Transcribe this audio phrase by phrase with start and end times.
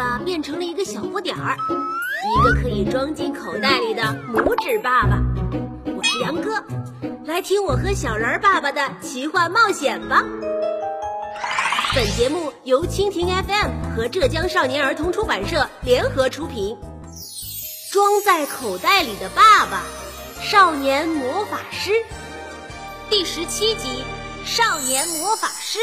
[0.00, 1.54] 爸变成了一个小不点儿，
[2.24, 4.02] 一个可以装进口袋里的
[4.32, 5.18] 拇指爸爸。
[5.94, 6.64] 我是杨哥，
[7.26, 10.24] 来听我和小人爸爸的奇幻冒险吧。
[11.94, 16.74] 本节目由蜻蜓 FM 和浙江少年儿童出版社联合出品。
[17.92, 19.82] 装在口袋里的爸爸，
[20.40, 21.90] 少年魔法师，
[23.10, 24.02] 第十七集：
[24.46, 25.78] 少年魔法师。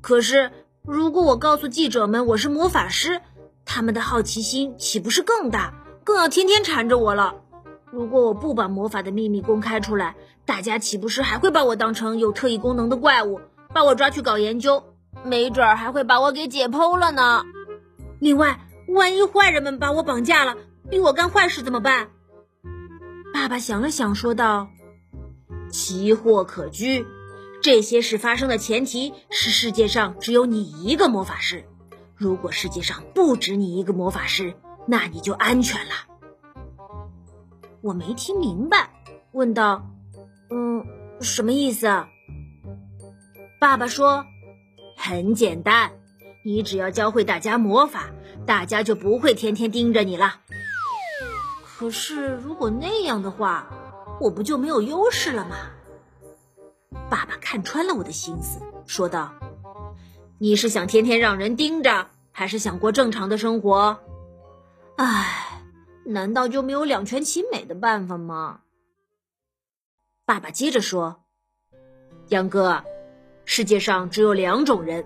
[0.00, 0.50] 可是，
[0.84, 3.20] 如果我告诉记者们我是魔法师，
[3.64, 7.36] 他们的好奇心岂不是更大，更要天天缠着我了？
[7.92, 13.40] 如果我不把魔法的秘密公开出来，大家岂不是还会把我当成有特异功能的怪物，
[13.72, 14.82] 把我抓去搞研究？
[15.22, 17.44] 没准儿还会把我给解剖了呢。
[18.18, 20.56] 另外，万一坏人们把我绑架了，
[20.90, 22.08] 逼我干坏事怎么办？
[23.32, 24.66] 爸爸想了想，说道
[25.70, 27.06] ：“奇货可居，
[27.62, 31.64] 这些事发生的前提是世界上只有你一个魔法师。
[32.16, 34.54] 如果世界上不止你一个魔法师，
[34.86, 35.92] 那你就安全了。”
[37.80, 38.90] 我没听明白，
[39.32, 39.86] 问道
[40.50, 40.84] ：“嗯，
[41.20, 41.86] 什么意思？”
[43.60, 44.24] 爸爸说
[44.98, 45.92] ：“很简单，
[46.44, 48.10] 你只要教会大家魔法。”
[48.44, 50.40] 大家就不会天天盯着你了。
[51.64, 53.68] 可是，如果那样的话，
[54.20, 55.56] 我不就没有优势了吗？
[57.12, 59.34] 爸爸看穿了我的心思，说道
[60.40, 63.98] ：“你是想天天让人盯着，还是想过正常的生活？”
[64.96, 65.60] 唉，
[66.06, 68.60] 难道就没有两全其美的办法吗？
[70.24, 71.22] 爸爸接着说
[72.32, 72.82] ：“杨哥，
[73.44, 75.04] 世界上只有两种人，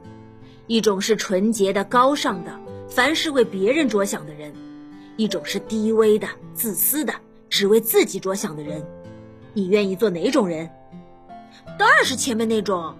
[0.68, 4.54] 一种是纯洁的、高尚的。”凡是为别人着想的人，
[5.16, 7.12] 一种是低微的、自私的，
[7.50, 8.80] 只为自己着想的人。
[9.54, 10.70] 你愿意做哪种人？
[11.78, 12.94] 当然是前面那种。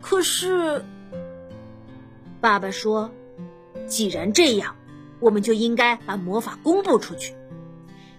[0.00, 0.84] 可是，
[2.40, 3.10] 爸爸说，
[3.86, 4.74] 既然这样，
[5.20, 7.34] 我们就应该把魔法公布出去。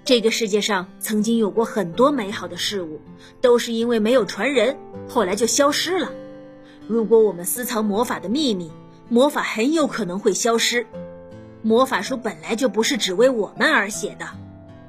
[0.06, 3.02] 这个世界上曾经有过很多美好的事物，
[3.42, 4.78] 都是因为没有传人，
[5.08, 6.12] 后来就消失了。
[6.88, 8.72] 如果我们私藏魔法的秘密，
[9.10, 10.86] 魔法很有可能会消失。
[11.62, 14.26] 魔法书本来就不是只为我们而写的，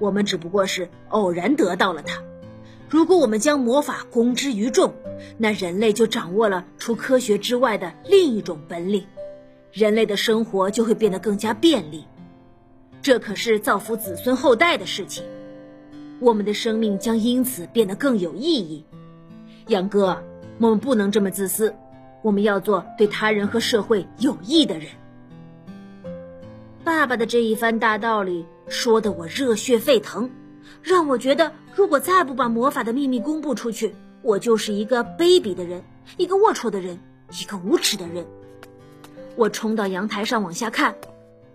[0.01, 2.21] 我们只不过是偶然得到了它。
[2.89, 4.95] 如果我们将魔法公之于众，
[5.39, 9.05] 那人类就掌握了除科学之外的另一种本领，
[9.73, 12.05] 人类的生活就会变得更加便利。
[13.03, 15.25] 这可是造福子孙后代的事情，
[16.21, 18.85] 我们的生命将因此变得更有意义。
[19.69, 20.23] 杨哥，
[20.59, 21.75] 我们不能这么自私，
[22.23, 24.89] 我们要做对他人和社会有益的人。
[26.85, 30.31] 爸爸的这一番大道理说得我热血沸腾，
[30.83, 35.85] 让我觉得如果再不把魔法的秘密公布出去，我就是一个卑鄙的人，
[36.17, 36.99] 一个龌龊的人，
[37.41, 38.27] 一个无耻的人。
[39.37, 40.97] 我冲到阳台上往下看，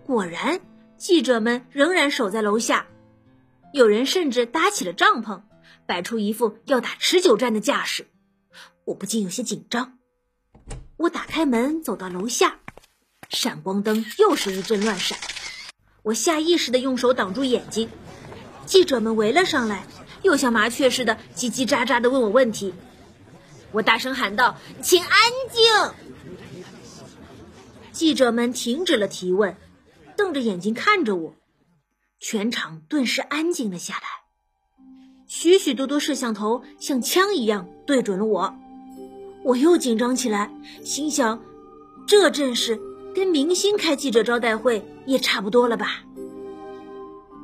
[0.06, 0.60] 果然
[0.96, 2.86] 记者们仍然守在楼下，
[3.72, 5.42] 有人甚至搭起了帐篷，
[5.86, 8.06] 摆出一副要打持久战的架势。
[8.84, 9.98] 我不禁有些紧张。
[10.96, 12.58] 我打开门走到楼下。
[13.30, 15.16] 闪光灯又是一阵乱闪，
[16.02, 17.88] 我下意识地用手挡住眼睛。
[18.70, 19.84] 记者们围了上来，
[20.22, 22.72] 又像麻雀似的叽叽喳喳的问我问题。
[23.72, 25.10] 我大声喊道：“请安
[25.50, 25.92] 静！”
[27.90, 29.56] 记者们停止了提问，
[30.16, 31.34] 瞪着眼睛看着我。
[32.20, 34.02] 全场顿时安静了下来，
[35.26, 38.54] 许许多多摄像头像枪一样对准了我。
[39.42, 40.48] 我又紧张起来，
[40.84, 41.42] 心想：
[42.06, 42.80] 这阵势。
[43.12, 46.04] 跟明星开记者招待会也差不多了吧？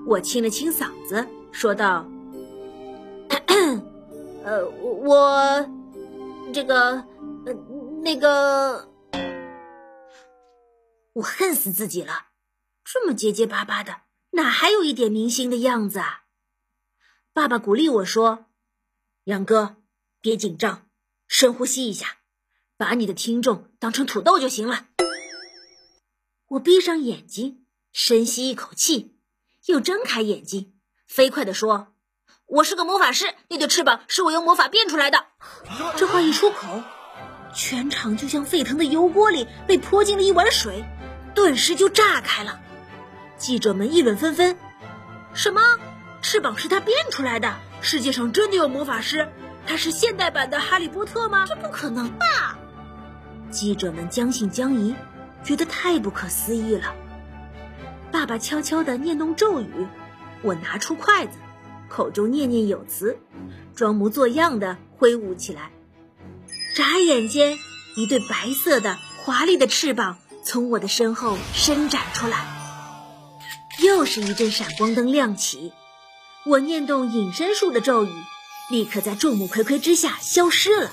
[0.06, 2.08] 我清了清嗓子，说道
[4.44, 5.68] ：“呃，我
[6.54, 7.04] 这个，
[7.44, 7.52] 呃，
[8.02, 8.88] 那个，
[11.14, 12.28] 我恨死自己了，
[12.84, 16.22] 这么结结巴巴的，哪还有一点明星的样子啊？”
[17.34, 18.46] 爸爸鼓励我说
[19.24, 19.74] ：“杨哥，
[20.20, 20.86] 别紧张，
[21.26, 22.18] 深呼吸一下，
[22.76, 24.86] 把你的听众当成土豆就行了。”
[26.50, 29.15] 我闭上眼睛，深吸一口气，
[29.66, 30.74] 又睁开眼睛，
[31.08, 31.88] 飞快地说
[32.46, 35.24] ：“我是个魔法师，那对翅膀是我用魔法变出来的。”
[35.96, 36.82] 这话一出口，
[37.52, 40.84] 全场就像沸腾的油锅里被泼进了一碗水，
[41.34, 42.60] 顿时就炸开了。
[43.36, 44.56] 记者们议论纷纷
[45.34, 45.60] ：“什么？
[46.22, 47.56] 翅膀是他变出来的？
[47.80, 49.28] 世界上真的有魔法师？
[49.66, 51.44] 他是现代版的哈利波特吗？
[51.44, 52.56] 这不可能吧！”
[53.50, 54.94] 记者们将信将疑。
[55.44, 56.92] 觉得太不可思议了。
[58.16, 59.86] 爸爸悄悄地念动咒语，
[60.40, 61.32] 我拿出筷子，
[61.90, 63.18] 口中念念有词，
[63.74, 65.70] 装模作样的挥舞起来。
[66.74, 67.58] 眨眼间，
[67.94, 72.46] 一对白色的华丽的翅膀从我的身后伸展出来。
[73.84, 75.74] 又是一阵闪光灯亮起，
[76.46, 78.10] 我念动隐身术的咒语，
[78.70, 80.90] 立刻在众目睽睽之下消失了。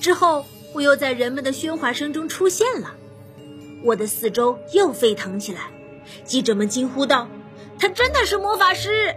[0.00, 2.94] 之后，我又在人们的喧哗声中出现了。
[3.84, 5.70] 我的四周又沸腾起来，
[6.24, 7.28] 记者们惊呼道
[7.78, 9.14] ：“他真的是魔法师！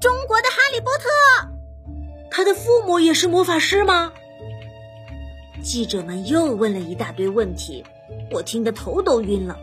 [0.00, 1.08] 中国的哈利波特！
[2.30, 4.12] 他的父母也是魔法师吗？”
[5.62, 7.84] 记者们又问了一大堆问题，
[8.30, 9.58] 我听得头都晕了。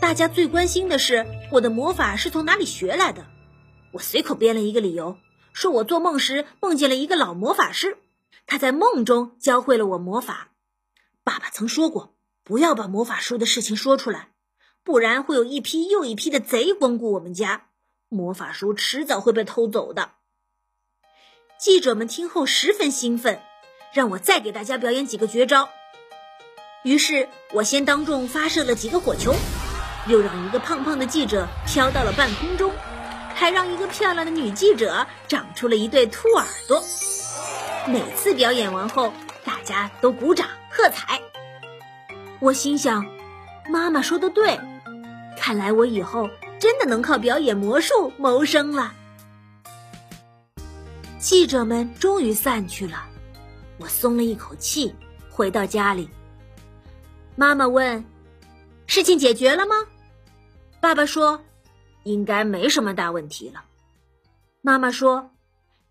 [0.00, 3.24] 大家最关心的是我的魔法是从哪里学来的。
[3.92, 5.16] 我随口编了一个理由，
[5.52, 7.96] 说我做梦时梦见了一个老魔法师，
[8.46, 10.50] 他在梦中教会了我魔法。
[11.24, 12.14] 爸爸曾说过。
[12.44, 14.30] 不要把魔法书的事情说出来，
[14.88, 17.66] 不然会有一批又一批的贼光顾我们家，
[18.08, 20.12] 魔法书迟早会被偷走的。
[21.58, 23.42] 记者们听后十分兴奋，
[23.92, 25.68] 让我再给大家表演几个绝招。
[26.84, 29.34] 于是我先当众发射了几个火球，
[30.06, 32.72] 又让一个胖胖的记者飘到了半空中，
[33.34, 36.82] 还让一个漂亮的女记者长出了一对兔耳朵。
[37.86, 39.12] 每次表演完后，
[39.44, 41.20] 大家都鼓掌喝彩。
[42.40, 43.04] 我心想，
[43.68, 44.58] 妈妈说的对，
[45.38, 48.92] 看来我以后真的能靠表演魔术谋生了。
[51.18, 53.08] 记者们终于散去了，
[53.78, 54.94] 我松了一口气，
[55.30, 56.08] 回到家里。
[57.34, 58.04] 妈妈问
[58.86, 59.74] ：“事情解决了吗？”
[60.80, 61.42] 爸爸说
[62.04, 63.64] ：“应该没什么大问题了。”
[64.60, 65.30] 妈妈说：“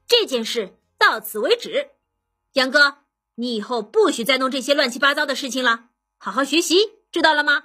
[0.07, 1.89] 这件事到此为止，
[2.53, 2.99] 杨哥，
[3.35, 5.85] 你以后不许再弄这些乱七八糟的事情了。”
[6.19, 6.77] 好好学习，
[7.11, 7.63] 知道了吗？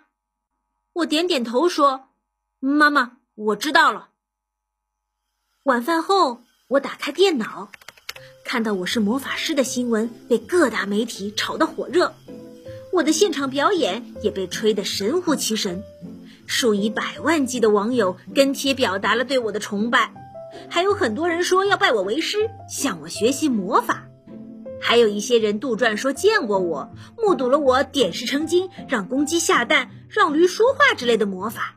[0.94, 2.08] 我点点头说
[2.60, 4.10] ：“妈妈，我知道了。”
[5.64, 7.70] 晚饭后，我打开电脑，
[8.44, 12.14] 看到我是魔法师的新闻被各大媒体炒得火热，
[12.92, 15.82] 我的现场表演也被吹得神乎其神，
[16.46, 20.12] 数以百万计的网友跟帖表达了对我的崇拜，
[20.68, 24.08] 还有很多人说要拜我为师，向我学习魔法。
[24.78, 31.74] 还有一些人杜撰说见过我，目睹了我点石成金、让公鸡下蛋、让驴说话之类的魔法。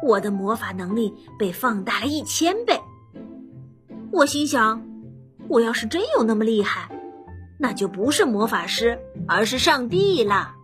[0.00, 2.80] 我的魔法能力被放大了一千倍。
[4.12, 4.86] 我心想，
[5.48, 6.88] 我要是真有那么厉害，
[7.58, 10.54] 那就不是魔法师，而是上帝了。